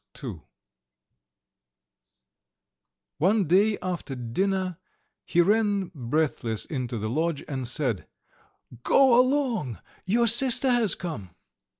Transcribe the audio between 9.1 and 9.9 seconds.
along,